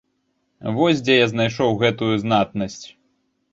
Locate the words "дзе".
1.09-1.17